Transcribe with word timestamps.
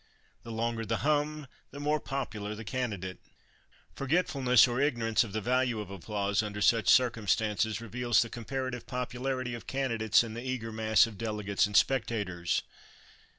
The 0.41 0.49
longer 0.51 0.83
the 0.83 1.05
hum, 1.05 1.45
the 1.69 1.79
more 1.79 1.99
popular 1.99 2.55
the 2.55 2.63
candidate. 2.63 3.19
Forgetfulness 3.93 4.67
or 4.67 4.81
ignorance 4.81 5.23
of 5.23 5.31
the 5.31 5.41
value 5.41 5.79
of 5.79 5.91
applause 5.91 6.41
under 6.41 6.59
such 6.59 6.87
circumstances 6.89 7.79
reveals 7.81 8.23
the 8.23 8.29
comparative 8.29 8.87
popularity 8.87 9.53
of 9.53 9.67
candidates 9.67 10.23
in 10.23 10.33
the 10.33 10.41
eager 10.43 10.71
mass 10.71 11.05
of 11.05 11.19
delegates 11.19 11.67
and 11.67 11.77
spectators. 11.77 12.63